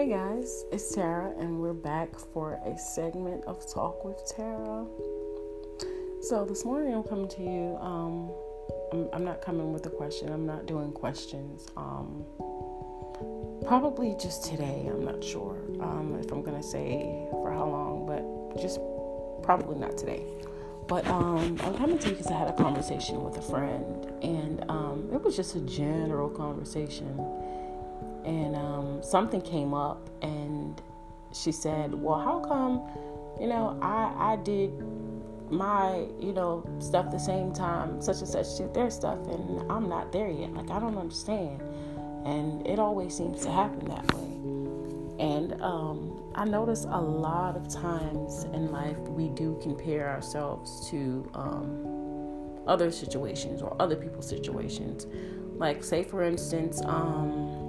[0.00, 4.86] Hey guys, it's Tara, and we're back for a segment of Talk with Tara.
[6.22, 7.76] So, this morning I'm coming to you.
[7.78, 8.30] Um,
[8.94, 11.66] I'm, I'm not coming with a question, I'm not doing questions.
[11.76, 12.24] Um,
[13.66, 18.58] probably just today, I'm not sure um, if I'm to say for how long, but
[18.58, 18.80] just
[19.42, 20.24] probably not today.
[20.88, 24.64] But um, I'm coming to you because I had a conversation with a friend, and
[24.70, 27.18] um, it was just a general conversation
[28.24, 28.54] and
[29.04, 30.80] something came up and
[31.32, 32.82] she said well how come
[33.40, 34.70] you know i i did
[35.50, 39.88] my you know stuff the same time such and such did their stuff and i'm
[39.88, 40.52] not there yet.
[40.54, 41.60] Like i don't understand.
[42.24, 45.26] And it always seems to happen that way.
[45.26, 51.28] And um, i notice a lot of times in life we do compare ourselves to
[51.34, 55.06] um, other situations or other people's situations.
[55.56, 57.59] Like say for instance um,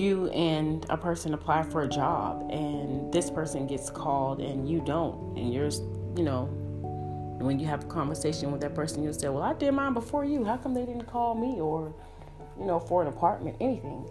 [0.00, 4.80] you and a person apply for a job and this person gets called and you
[4.80, 5.70] don't and you're
[6.16, 6.44] you know
[7.40, 10.24] when you have a conversation with that person you'll say well i did mine before
[10.24, 10.44] you.
[10.44, 11.94] How come they didn't call me or
[12.58, 14.08] you know for an apartment anything?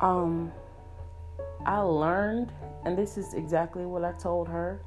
[0.00, 0.52] Um
[1.66, 2.52] i learned
[2.84, 4.80] and this is exactly what i told her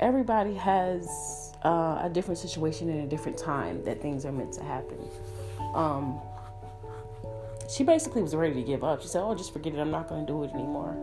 [0.00, 4.62] everybody has uh, a different situation in a different time that things are meant to
[4.62, 4.98] happen.
[5.74, 6.20] Um
[7.68, 9.02] she basically was ready to give up.
[9.02, 9.78] She said, Oh, just forget it.
[9.78, 10.96] I'm not going to do it anymore.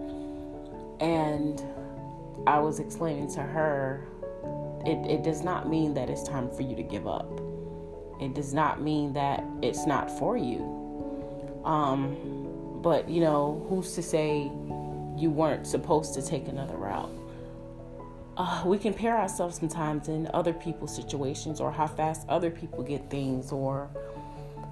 [0.99, 1.61] And
[2.47, 4.07] I was explaining to her,
[4.85, 7.39] it, it does not mean that it's time for you to give up.
[8.19, 11.61] It does not mean that it's not for you.
[11.65, 14.51] Um, but, you know, who's to say
[15.17, 17.11] you weren't supposed to take another route?
[18.37, 23.09] Uh, we compare ourselves sometimes in other people's situations or how fast other people get
[23.09, 23.89] things or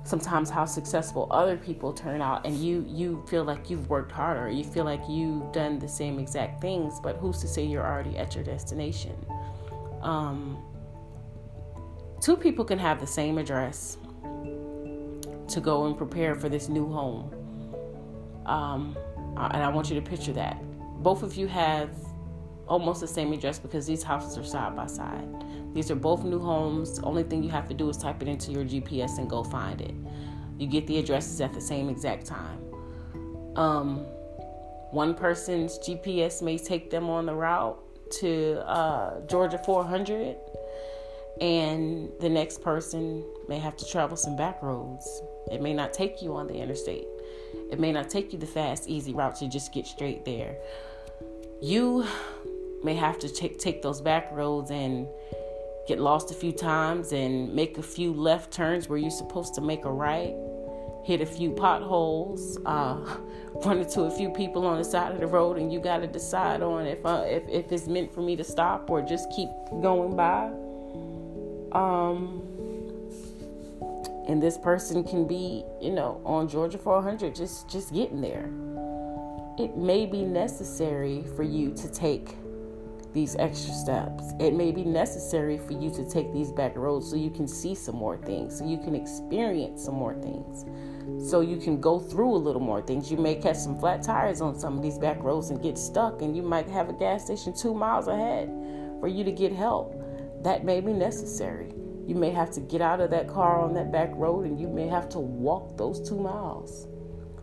[0.03, 4.49] sometimes how successful other people turn out and you you feel like you've worked harder.
[4.49, 8.17] You feel like you've done the same exact things but who's to say you're already
[8.17, 9.15] at your destination?
[10.01, 10.57] Um,
[12.21, 17.33] two people can have the same address to go and prepare for this new home.
[18.45, 18.97] Um,
[19.37, 20.61] and i want you to picture that.
[21.03, 21.89] Both of you have
[22.67, 25.27] almost the same address because these houses are side by side
[25.73, 26.99] these are both new homes.
[26.99, 29.81] Only thing you have to do is type it into your GPS and go find
[29.81, 29.93] it.
[30.57, 32.59] You get the addresses at the same exact time.
[33.55, 34.05] Um,
[34.91, 37.79] one person's GPS may take them on the route
[38.19, 40.35] to uh, Georgia 400,
[41.39, 45.21] and the next person may have to travel some back roads.
[45.51, 47.05] It may not take you on the interstate.
[47.71, 50.57] It may not take you the fast, easy route to just get straight there.
[51.61, 52.05] You
[52.83, 55.07] may have to take those back roads and
[55.89, 59.61] get lost a few times and make a few left turns where you're supposed to
[59.61, 60.35] make a right,
[61.03, 63.17] hit a few potholes, uh,
[63.65, 66.07] run into a few people on the side of the road, and you got to
[66.07, 69.49] decide on if, uh, if if it's meant for me to stop or just keep
[69.81, 70.51] going by.
[71.71, 72.45] Um,
[74.27, 78.47] and this person can be, you know, on Georgia 400, just just getting there.
[79.57, 82.35] It may be necessary for you to take
[83.13, 84.33] these extra steps.
[84.39, 87.73] It may be necessary for you to take these back roads so you can see
[87.75, 90.65] some more things, so you can experience some more things,
[91.29, 93.11] so you can go through a little more things.
[93.11, 96.21] You may catch some flat tires on some of these back roads and get stuck,
[96.21, 98.49] and you might have a gas station two miles ahead
[98.99, 99.95] for you to get help.
[100.43, 101.73] That may be necessary.
[102.05, 104.67] You may have to get out of that car on that back road and you
[104.67, 106.87] may have to walk those two miles.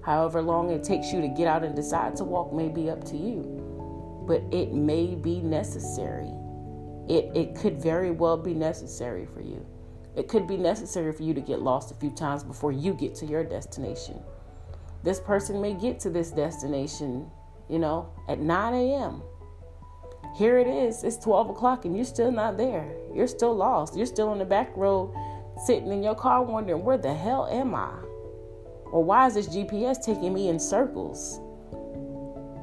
[0.02, 3.04] However long it takes you to get out and decide to walk may be up
[3.04, 3.55] to you
[4.26, 6.32] but it may be necessary.
[7.08, 9.64] It, it could very well be necessary for you.
[10.16, 13.14] It could be necessary for you to get lost a few times before you get
[13.16, 14.18] to your destination.
[15.04, 17.30] This person may get to this destination,
[17.68, 19.22] you know, at 9 a.m.
[20.36, 22.90] Here it is, it's 12 o'clock, and you're still not there.
[23.14, 23.96] You're still lost.
[23.96, 25.14] You're still on the back road,
[25.64, 27.92] sitting in your car wondering, where the hell am I?
[28.90, 31.40] Or why is this GPS taking me in circles?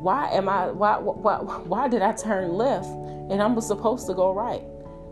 [0.03, 4.33] Why am I why why why did I turn left and I'm supposed to go
[4.33, 4.61] right?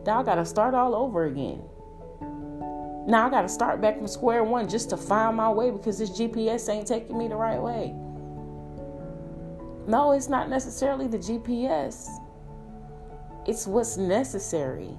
[0.06, 1.62] Now I gotta start all over again.
[3.08, 6.10] Now I gotta start back from square one just to find my way because this
[6.10, 7.96] GPS ain't taking me the right way.
[9.88, 12.10] No, it's not necessarily the GPS.
[13.48, 14.90] It's what's necessary.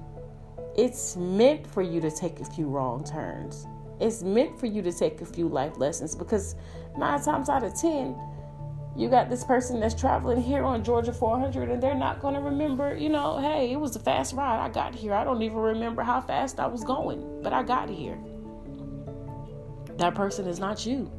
[0.74, 3.66] It's meant for you to take a few wrong turns.
[4.00, 6.56] It's meant for you to take a few life lessons because
[6.96, 8.16] nine times out of ten,
[8.94, 12.40] you got this person that's traveling here on Georgia 400 and they're not going to
[12.40, 14.62] remember, you know, hey, it was a fast ride.
[14.62, 15.14] I got here.
[15.14, 18.18] I don't even remember how fast I was going, but I got here.
[19.96, 21.10] That person is not you.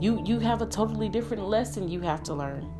[0.00, 2.72] You you have a totally different lesson you have to learn.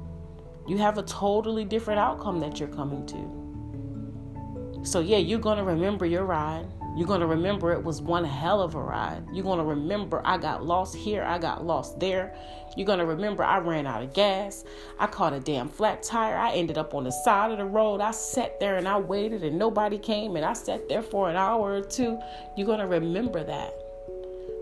[0.66, 4.84] You have a totally different outcome that you're coming to.
[4.84, 6.66] So yeah, you're going to remember your ride.
[6.96, 9.24] You're going to remember it was one hell of a ride.
[9.32, 12.34] You're going to remember I got lost here, I got lost there.
[12.76, 14.64] You're going to remember I ran out of gas.
[14.98, 16.36] I caught a damn flat tire.
[16.36, 18.00] I ended up on the side of the road.
[18.00, 21.36] I sat there and I waited and nobody came and I sat there for an
[21.36, 22.18] hour or two.
[22.56, 23.74] You're going to remember that.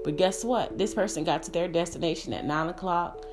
[0.04, 0.78] But guess what?
[0.78, 3.26] This person got to their destination at 9 o'clock.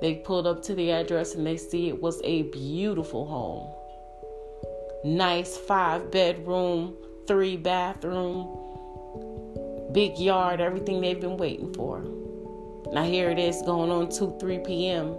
[0.00, 3.72] They pulled up to the address and they see it was a beautiful home.
[5.04, 6.96] Nice five bedroom,
[7.26, 8.46] three bathroom,
[9.92, 12.04] big yard, everything they've been waiting for.
[12.92, 15.16] Now here it is going on 2, 3 p.m.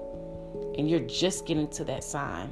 [0.77, 2.51] and you're just getting to that sign.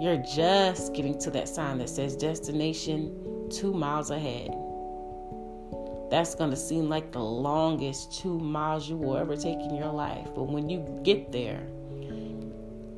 [0.00, 4.50] You're just getting to that sign that says destination two miles ahead.
[6.10, 9.92] That's going to seem like the longest two miles you will ever take in your
[9.92, 10.28] life.
[10.34, 11.66] But when you get there,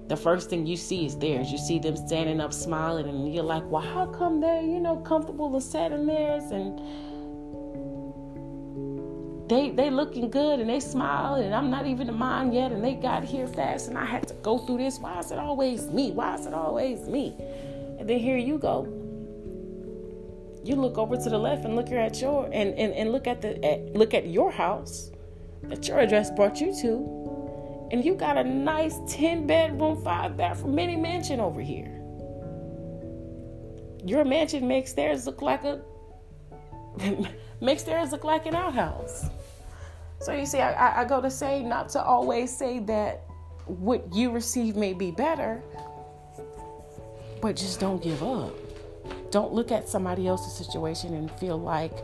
[0.09, 1.51] the first thing you see is theirs.
[1.51, 4.97] You see them standing up smiling, and you're like, well, how come they're, you know,
[4.97, 6.79] comfortable to sit in theirs and
[9.49, 12.83] they they looking good and they smile and I'm not even in mine yet and
[12.83, 14.99] they got here fast and I had to go through this.
[14.99, 16.13] Why is it always me?
[16.13, 17.35] Why is it always me?
[17.99, 18.85] And then here you go.
[20.65, 23.43] You look over to the left and look at your and, and, and look at
[23.43, 25.11] the at, look at your house
[25.65, 27.24] that your address brought you to
[27.95, 32.03] and you got a nice 10 bedroom, 5 bathroom mini mansion over here.
[34.05, 35.81] Your mansion makes theirs look like a
[37.61, 39.27] makes theirs look like an outhouse.
[40.19, 43.23] So you see, I, I go to say not to always say that
[43.67, 45.63] what you receive may be better,
[47.41, 48.55] but just don't give up.
[49.31, 51.95] Don't look at somebody else's situation and feel like,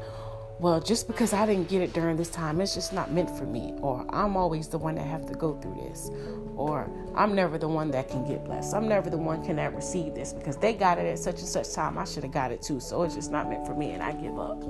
[0.61, 3.45] well, just because I didn't get it during this time, it's just not meant for
[3.45, 3.73] me.
[3.81, 6.11] Or I'm always the one that have to go through this.
[6.55, 8.75] Or I'm never the one that can get blessed.
[8.75, 11.49] I'm never the one can that receive this because they got it at such and
[11.49, 11.97] such time.
[11.97, 12.79] I should have got it too.
[12.79, 14.63] So it's just not meant for me and I give up.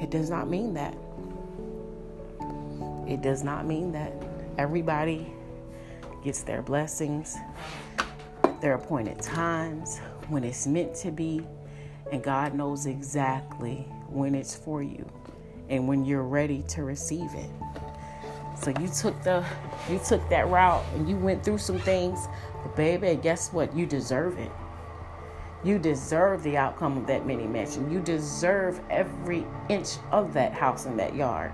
[0.00, 0.96] It does not mean that.
[3.06, 4.10] It does not mean that
[4.56, 5.30] everybody
[6.24, 7.36] gets their blessings,
[8.62, 9.98] their appointed times,
[10.28, 11.46] when it's meant to be,
[12.10, 15.04] and God knows exactly when it's for you
[15.68, 17.50] and when you're ready to receive it.
[18.56, 19.44] So you took the
[19.90, 22.28] you took that route and you went through some things,
[22.62, 23.74] but baby, guess what?
[23.76, 24.52] You deserve it.
[25.64, 27.90] You deserve the outcome of that mini mansion.
[27.90, 31.52] You deserve every inch of that house and that yard.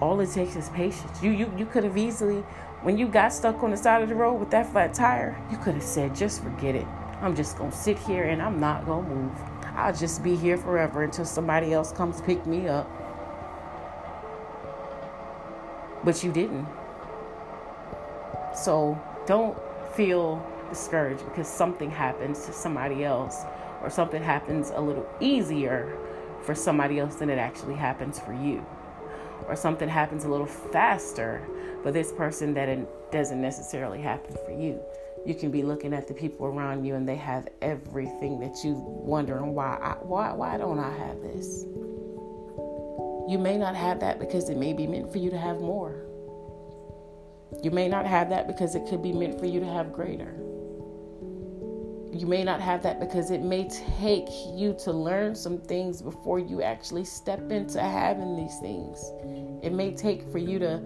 [0.00, 1.22] All it takes is patience.
[1.22, 2.44] You you you could have easily
[2.84, 5.56] when you got stuck on the side of the road with that flat tire, you
[5.56, 6.86] could have said, just forget it.
[7.22, 9.32] I'm just gonna sit here and I'm not gonna move.
[9.76, 12.88] I'll just be here forever until somebody else comes pick me up.
[16.04, 16.66] But you didn't.
[18.54, 19.58] So don't
[19.94, 23.42] feel discouraged because something happens to somebody else
[23.82, 25.96] or something happens a little easier
[26.42, 28.64] for somebody else than it actually happens for you.
[29.48, 31.42] Or something happens a little faster
[31.82, 34.80] for this person that it doesn't necessarily happen for you
[35.26, 38.74] you can be looking at the people around you and they have everything that you
[38.74, 41.64] wondering why I, why why don't I have this?
[43.26, 46.04] You may not have that because it may be meant for you to have more.
[47.62, 50.34] You may not have that because it could be meant for you to have greater.
[52.12, 53.68] You may not have that because it may
[53.98, 59.10] take you to learn some things before you actually step into having these things.
[59.64, 60.82] It may take for you to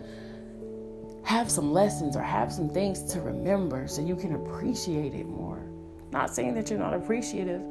[1.25, 5.63] have some lessons or have some things to remember so you can appreciate it more.
[6.11, 7.63] Not saying that you're not appreciative,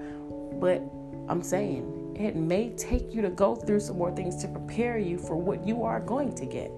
[0.59, 0.81] but
[1.27, 5.17] I'm saying it may take you to go through some more things to prepare you
[5.17, 6.71] for what you are going to get.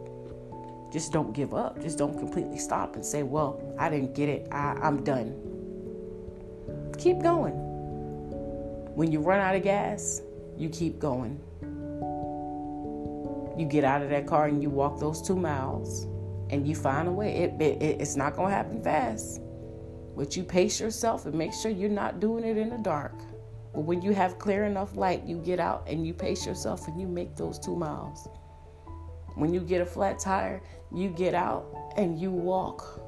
[0.91, 1.81] Just don't give up.
[1.81, 4.47] Just don't completely stop and say, Well, I didn't get it.
[4.51, 5.35] I, I'm done.
[6.97, 7.53] Keep going.
[8.95, 10.21] When you run out of gas,
[10.57, 11.39] you keep going.
[13.57, 16.07] You get out of that car and you walk those two miles
[16.49, 17.35] and you find a way.
[17.35, 19.41] It, it, it's not going to happen fast,
[20.15, 23.13] but you pace yourself and make sure you're not doing it in the dark.
[23.73, 26.99] But when you have clear enough light, you get out and you pace yourself and
[26.99, 28.27] you make those two miles.
[29.35, 32.99] When you get a flat tire, you get out and you walk.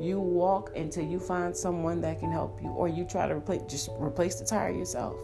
[0.00, 3.62] You walk until you find someone that can help you, or you try to replace
[3.68, 5.16] just replace the tire yourself.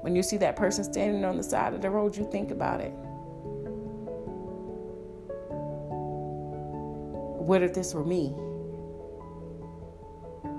[0.00, 2.80] When you see that person standing on the side of the road, you think about
[2.80, 2.92] it.
[7.46, 8.34] What if this were me?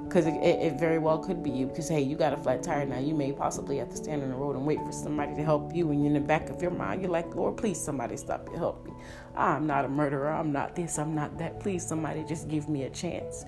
[0.08, 1.68] because it, it, it, very well could be you.
[1.68, 2.98] Because hey, you got a flat tire now.
[2.98, 5.76] You may possibly have to stand on the road and wait for somebody to help
[5.76, 5.92] you.
[5.92, 8.86] And in the back of your mind, you're like, Lord, please somebody stop to help
[8.86, 8.94] me.
[9.36, 10.30] I'm not a murderer.
[10.30, 10.98] I'm not this.
[10.98, 11.60] I'm not that.
[11.60, 13.46] Please somebody just give me a chance.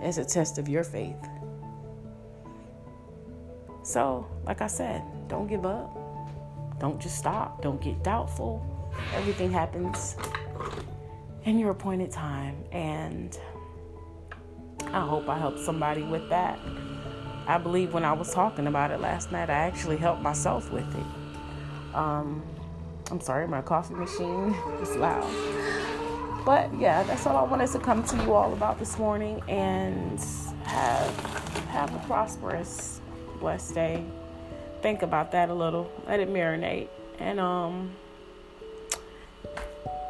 [0.00, 1.16] As a test of your faith.
[3.82, 5.94] So, like I said, don't give up.
[6.78, 7.62] Don't just stop.
[7.62, 8.64] Don't get doubtful.
[9.14, 10.16] Everything happens
[11.44, 12.56] in your appointed time.
[12.72, 13.38] And
[14.88, 16.58] I hope I helped somebody with that.
[17.46, 20.88] I believe when I was talking about it last night, I actually helped myself with
[20.94, 21.94] it.
[21.94, 22.42] Um,
[23.10, 25.28] I'm sorry, my coffee machine is loud.
[26.44, 30.18] But yeah, that's all I wanted to come to you all about this morning and
[30.64, 31.18] have
[31.68, 33.00] have a prosperous,
[33.38, 34.04] blessed day.
[34.82, 35.90] Think about that a little.
[36.06, 36.88] Let it marinate.
[37.18, 37.94] And um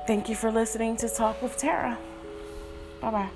[0.07, 1.99] thank you for listening to Talk with Tara.
[3.01, 3.31] Bye bye.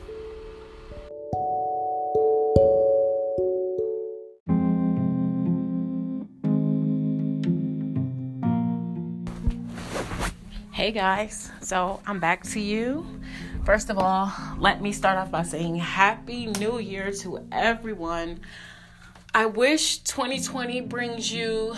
[10.72, 13.06] Hey guys, so I'm back to you.
[13.64, 18.40] First of all, let me start off by saying Happy New Year to everyone.
[19.34, 21.74] I wish 2020 brings you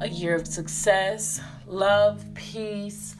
[0.00, 3.16] a year of success, love, peace,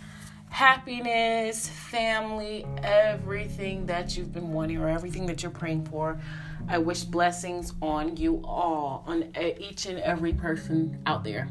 [0.52, 6.20] happiness, family, everything that you've been wanting or everything that you're praying for.
[6.68, 11.48] I wish blessings on you all, on each and every person out there.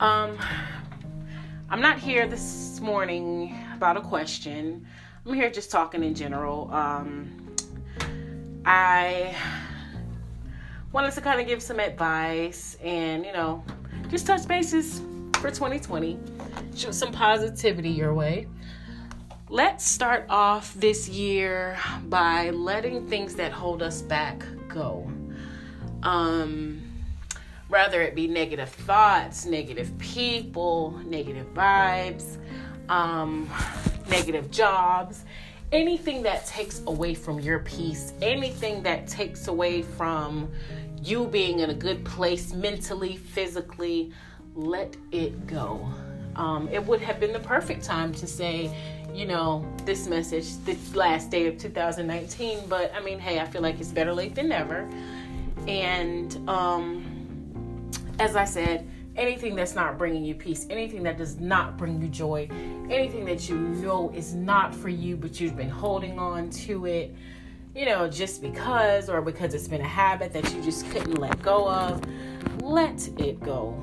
[0.00, 0.38] Um,
[1.68, 4.86] I'm not here this morning about a question.
[5.26, 6.72] I'm here just talking in general.
[6.72, 7.54] Um,
[8.64, 9.36] I
[10.90, 13.62] wanted to kind of give some advice and, you know,
[14.08, 15.02] just touch bases
[15.40, 16.18] for 2020,
[16.76, 18.46] shoot some positivity your way.
[19.48, 21.78] Let's start off this year
[22.08, 25.10] by letting things that hold us back go.
[26.02, 26.82] Um,
[27.68, 32.36] whether it be negative thoughts, negative people, negative vibes,
[32.90, 33.48] um,
[34.10, 35.24] negative jobs,
[35.72, 40.50] anything that takes away from your peace, anything that takes away from
[41.00, 44.12] you being in a good place mentally, physically,
[44.60, 45.86] let it go.
[46.36, 48.74] Um, it would have been the perfect time to say,
[49.14, 52.68] you know, this message, this last day of 2019.
[52.68, 54.88] But I mean, hey, I feel like it's better late than never.
[55.66, 61.76] And um, as I said, anything that's not bringing you peace, anything that does not
[61.76, 62.48] bring you joy,
[62.88, 67.14] anything that you know is not for you, but you've been holding on to it,
[67.74, 71.40] you know, just because or because it's been a habit that you just couldn't let
[71.42, 72.02] go of,
[72.62, 73.82] let it go.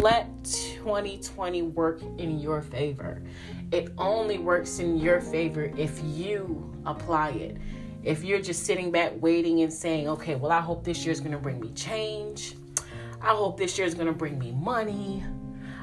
[0.00, 3.22] Let 2020 work in your favor.
[3.70, 7.58] It only works in your favor if you apply it.
[8.02, 11.38] If you're just sitting back waiting and saying, okay, well, I hope this year's to
[11.38, 12.56] bring me change
[13.24, 15.22] I hope this year is going to bring me money.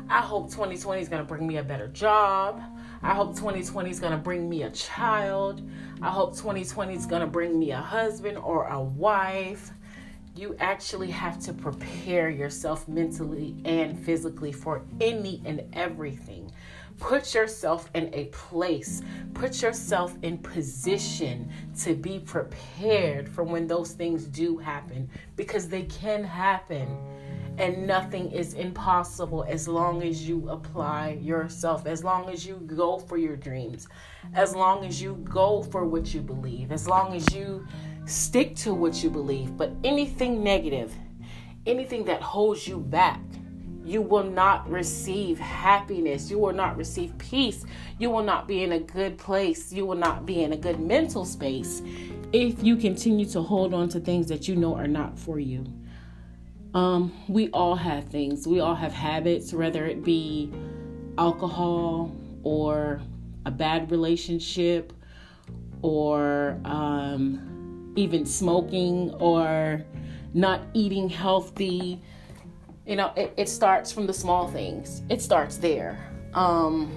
[0.09, 2.61] I hope 2020 is to bring me a better job.
[3.01, 5.61] I hope 2020 is to bring me a child.
[6.01, 9.71] I hope 2020 is to bring me a husband or a wife.
[10.39, 16.49] You actually have to prepare yourself mentally and physically for any and everything.
[16.97, 19.01] Put yourself in a place,
[19.33, 25.83] put yourself in position to be prepared for when those things do happen because they
[25.83, 26.87] can happen
[27.59, 32.97] and nothing is impossible as long as you apply yourself, as long as you go
[32.97, 33.89] for your dreams,
[34.33, 37.67] as long as you go for what you believe, as long as you
[38.05, 39.57] stick to what you believe.
[39.57, 40.95] But anything negative,
[41.65, 43.19] anything that holds you back,
[43.83, 46.31] you will not receive happiness.
[46.31, 47.65] You will not receive peace.
[47.97, 49.73] You will not be in a good place.
[49.73, 51.81] You will not be in a good mental space
[52.31, 55.65] if you continue to hold on to things that you know are not for you.
[56.73, 58.47] Um, we all have things.
[58.47, 60.51] We all have habits, whether it be
[61.17, 63.01] alcohol or
[63.45, 64.93] a bad relationship
[65.81, 69.83] or um, even smoking or
[70.33, 72.01] not eating healthy.
[72.85, 75.01] You know, it, it starts from the small things.
[75.09, 76.11] It starts there.
[76.33, 76.91] Um,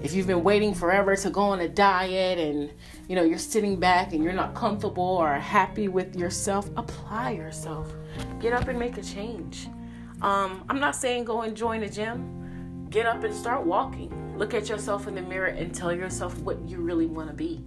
[0.00, 2.70] if you've been waiting forever to go on a diet and
[3.08, 7.92] you know you're sitting back and you're not comfortable or happy with yourself apply yourself.
[8.40, 9.68] Get up and make a change.
[10.22, 12.86] Um, i'm not saying go and join a gym.
[12.90, 14.38] Get up and start walking.
[14.38, 17.64] Look at yourself in the mirror and tell yourself what you really want to be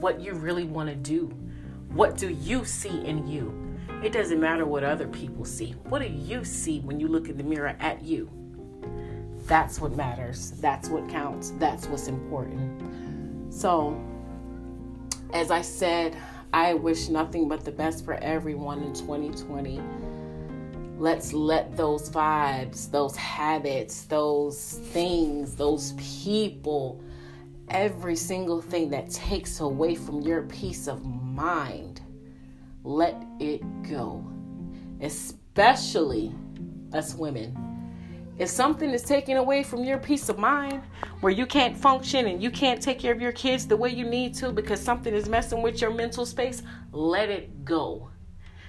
[0.00, 1.26] what you really want to do.
[1.92, 3.76] What do you see in you?
[4.02, 5.72] It doesn't matter what other people see.
[5.84, 8.30] What do you see when you look in the mirror at you?
[9.46, 10.52] That's what matters.
[10.60, 11.52] That's what counts.
[11.58, 13.52] That's what's important.
[13.52, 14.00] So,
[15.32, 16.16] as I said
[16.52, 19.82] I wish nothing but the best for everyone in 2020.
[20.96, 27.02] Let's let those vibes, those habits, those things, those people,
[27.68, 32.00] every single thing that takes away from your peace of mind,
[32.82, 34.26] let it go.
[35.00, 36.34] Especially
[36.92, 37.67] us women.
[38.38, 40.82] If something is taken away from your peace of mind,
[41.20, 44.04] where you can't function and you can't take care of your kids the way you
[44.04, 48.10] need to because something is messing with your mental space, let it go.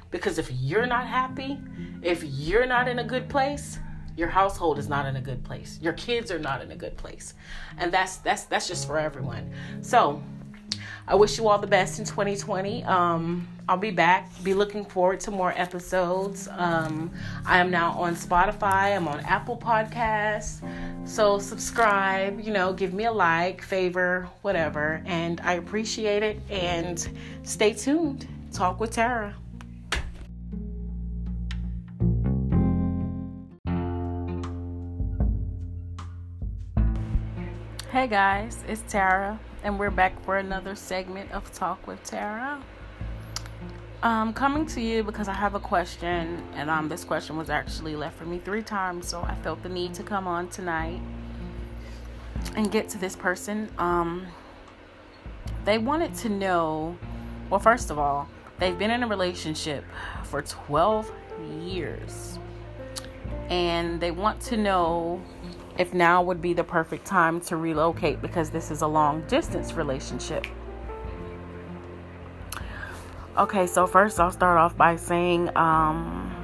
[0.09, 1.59] Because if you're not happy,
[2.01, 3.77] if you're not in a good place,
[4.15, 5.77] your household is not in a good place.
[5.81, 7.35] Your kids are not in a good place.
[7.77, 9.51] And that's that's that's just for everyone.
[9.81, 10.21] So,
[11.09, 12.83] I wish you all the best in 2020.
[12.83, 14.31] Um, I'll be back.
[14.43, 16.47] Be looking forward to more episodes.
[16.51, 17.09] Um,
[17.47, 18.95] I am now on Spotify.
[18.95, 20.61] I'm on Apple Podcasts.
[21.07, 22.39] So subscribe.
[22.39, 26.39] You know, give me a like, favor, whatever, and I appreciate it.
[26.47, 27.09] And
[27.41, 28.27] stay tuned.
[28.53, 29.33] Talk with Tara.
[37.91, 42.61] Hey guys, it's Tara and we're back for another segment of Talk with Tara.
[44.01, 47.95] Um, coming to you because I have a question, and um, this question was actually
[47.97, 51.01] left for me three times, so I felt the need to come on tonight
[52.55, 53.69] and get to this person.
[53.77, 54.27] Um,
[55.65, 56.97] they wanted to know,
[57.49, 59.83] well, first of all, they've been in a relationship
[60.23, 61.11] for 12
[61.61, 62.39] years,
[63.49, 65.21] and they want to know
[65.77, 69.73] if now would be the perfect time to relocate because this is a long distance
[69.73, 70.45] relationship.
[73.37, 76.35] Okay, so first I'll start off by saying um,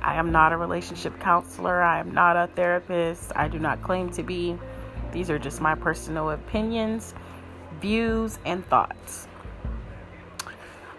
[0.00, 4.10] I am not a relationship counselor, I am not a therapist, I do not claim
[4.12, 4.58] to be.
[5.12, 7.14] These are just my personal opinions,
[7.80, 9.28] views, and thoughts.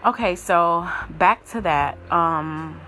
[0.06, 1.98] Okay, so back to that.
[2.12, 2.80] Um,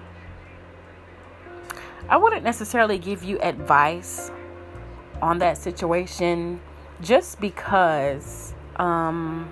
[2.08, 4.30] I wouldn't necessarily give you advice
[5.22, 6.60] on that situation
[7.00, 9.48] just because um,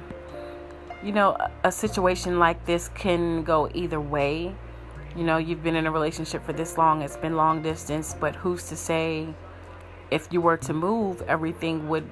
[1.03, 4.55] you know a situation like this can go either way.
[5.16, 8.35] You know you've been in a relationship for this long it's been long distance but
[8.35, 9.29] who's to say
[10.11, 12.09] if you were to move everything would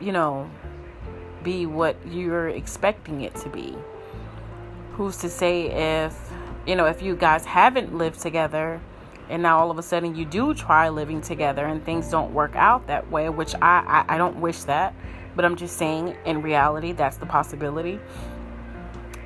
[0.00, 0.48] you know
[1.42, 3.76] be what you're expecting it to be?
[4.92, 5.66] Who's to say
[6.04, 6.32] if
[6.66, 8.80] you know if you guys haven't lived together
[9.32, 12.54] and now all of a sudden you do try living together and things don't work
[12.54, 14.94] out that way which I, I, I don't wish that
[15.34, 17.98] but i'm just saying in reality that's the possibility.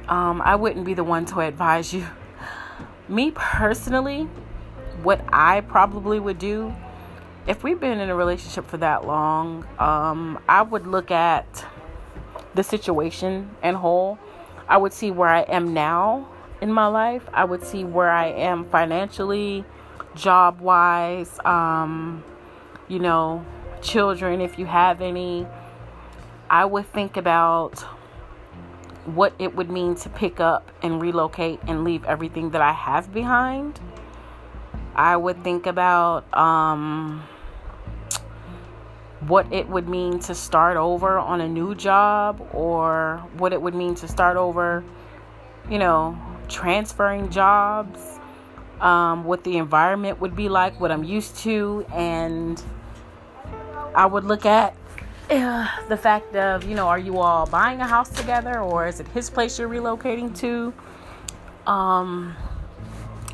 [0.08, 2.06] Um, i wouldn't be the one to advise you.
[3.08, 4.22] Me personally
[5.02, 6.74] what i probably would do
[7.46, 11.66] if we've been in a relationship for that long um, i would look at
[12.56, 14.18] the situation and whole.
[14.68, 16.28] I would see where i am now
[16.60, 17.28] in my life.
[17.32, 19.64] I would see where i am financially
[20.16, 22.24] job wise, um,
[22.88, 23.44] you know,
[23.82, 25.46] children, if you have any,
[26.50, 27.80] I would think about
[29.04, 33.12] what it would mean to pick up and relocate and leave everything that I have
[33.12, 33.78] behind.
[34.94, 37.22] I would think about um,
[39.20, 43.74] what it would mean to start over on a new job or what it would
[43.74, 44.82] mean to start over,
[45.70, 48.15] you know, transferring jobs
[48.80, 52.62] um, what the environment would be like, what I'm used to, and
[53.94, 54.74] I would look at
[55.30, 59.00] uh, the fact of, you know, are you all buying a house together or is
[59.00, 60.72] it his place you're relocating to?
[61.66, 62.36] Um,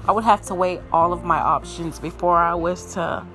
[0.09, 3.27] I would have to weigh all of my options before I was to.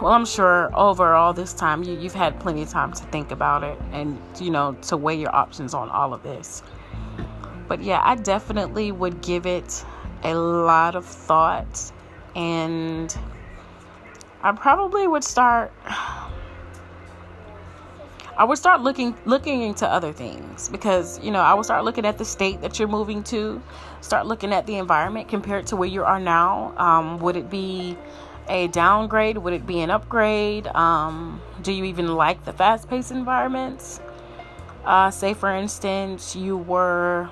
[0.00, 3.32] Well, I'm sure over all this time you, you've had plenty of time to think
[3.32, 6.62] about it and, you know, to weigh your options on all of this.
[7.66, 9.84] But yeah, I definitely would give it
[10.24, 11.92] a lot of thoughts
[12.34, 13.16] and
[14.42, 15.72] I probably would start
[18.36, 22.06] I would start looking looking into other things because you know I would start looking
[22.06, 23.62] at the state that you're moving to,
[24.00, 26.74] start looking at the environment compared to where you are now.
[26.76, 27.96] Um, would it be
[28.48, 29.36] a downgrade?
[29.38, 30.66] Would it be an upgrade?
[30.66, 34.00] Um, do you even like the fast-paced environments?
[34.84, 37.28] Uh, say for instance you were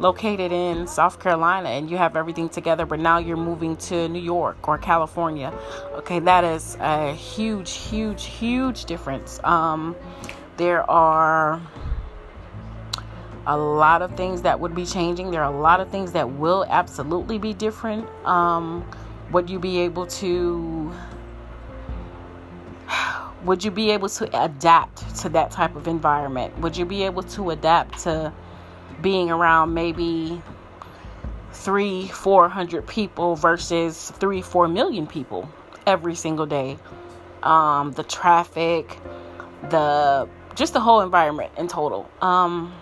[0.00, 4.20] located in South Carolina and you have everything together, but now you're moving to New
[4.20, 5.52] York or California.
[5.92, 9.38] Okay, that is a huge, huge, huge difference.
[9.44, 9.94] Um,
[10.56, 11.60] there are
[13.46, 15.30] a lot of things that would be changing.
[15.30, 18.08] There are a lot of things that will absolutely be different.
[18.24, 18.88] Um,
[19.32, 20.92] would you be able to
[23.44, 26.58] would you be able to adapt to that type of environment?
[26.58, 28.32] Would you be able to adapt to
[29.02, 30.42] being around maybe
[31.52, 35.48] three, four hundred people versus three, four million people
[35.86, 36.78] every single day?
[37.42, 38.98] Um, the traffic,
[39.70, 42.10] the just the whole environment in total.
[42.20, 42.74] Um,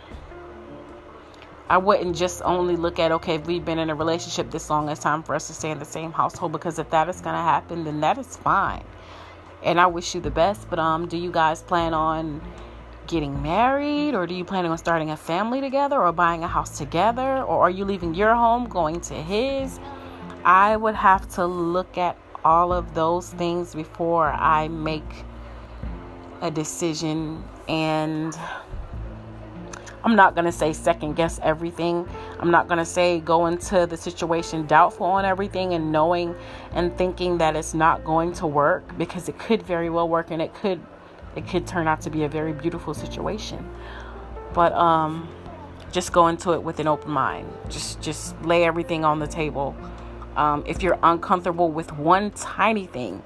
[1.69, 4.89] I wouldn't just only look at okay, if we've been in a relationship this long,
[4.89, 7.37] it's time for us to stay in the same household because if that is going
[7.37, 8.85] to happen, then that is fine.
[9.63, 10.71] And I wish you the best.
[10.71, 12.41] But um, do you guys plan on
[13.09, 16.79] getting married, or do you plan on starting a family together, or buying a house
[16.79, 19.81] together, or are you leaving your home going to his?
[20.45, 25.25] I would have to look at all of those things before I make
[26.41, 28.39] a decision and
[30.05, 32.09] I'm not going to say second guess everything.
[32.39, 36.37] I'm not going to say go into the situation doubtful on everything and knowing
[36.73, 40.41] and thinking that it's not going to work because it could very well work and
[40.41, 40.81] it could
[41.37, 43.69] it could turn out to be a very beautiful situation.
[44.55, 45.29] But um
[45.91, 47.53] just go into it with an open mind.
[47.69, 49.75] Just just lay everything on the table.
[50.37, 53.23] Um, if you're uncomfortable with one tiny thing,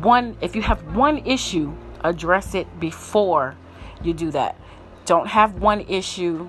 [0.00, 3.56] one if you have one issue, address it before
[4.02, 4.56] you do that.
[5.04, 6.48] Don't have one issue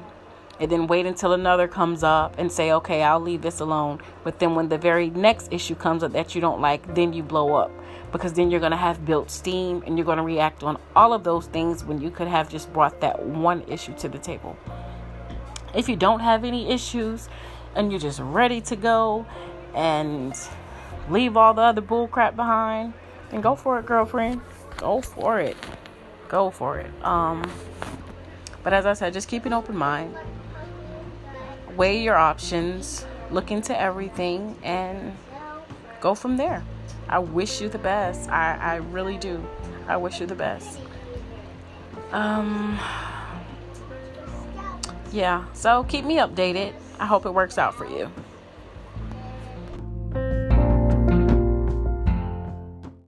[0.59, 3.99] and then wait until another comes up and say, okay, I'll leave this alone.
[4.23, 7.23] But then when the very next issue comes up that you don't like, then you
[7.23, 7.71] blow up
[8.11, 11.13] because then you're going to have built steam and you're going to react on all
[11.13, 14.57] of those things when you could have just brought that one issue to the table.
[15.73, 17.27] If you don't have any issues
[17.75, 19.25] and you're just ready to go
[19.73, 20.33] and
[21.09, 22.93] leave all the other bullcrap behind,
[23.29, 24.41] then go for it, girlfriend.
[24.77, 25.57] Go for it.
[26.27, 26.91] Go for it.
[27.03, 27.43] Um,
[28.63, 30.15] but as I said, just keep an open mind.
[31.75, 35.15] Weigh your options, look into everything, and
[35.99, 36.63] go from there.
[37.07, 38.29] I wish you the best.
[38.29, 39.45] I, I really do.
[39.87, 40.79] I wish you the best.
[42.11, 42.79] Um,
[45.11, 46.73] yeah, so keep me updated.
[46.99, 48.11] I hope it works out for you.